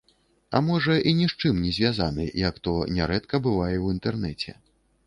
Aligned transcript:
А 0.59 0.61
можа, 0.69 0.95
і 1.11 1.13
ні 1.19 1.27
з 1.33 1.37
чым 1.43 1.61
не 1.65 1.75
звязаны, 1.77 2.27
як 2.49 2.59
то 2.69 2.75
нярэдка 2.97 3.43
бывае 3.51 3.75
ў 3.83 3.87
інтэрнэце. 3.99 4.61